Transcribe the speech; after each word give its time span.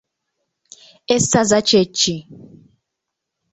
Essaazi 1.15 1.59
kye 1.67 1.81
ki? 1.97 2.15